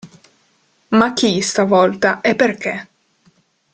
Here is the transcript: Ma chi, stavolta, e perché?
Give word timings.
Ma 0.87 1.13
chi, 1.13 1.41
stavolta, 1.41 2.21
e 2.21 2.33
perché? 2.33 2.87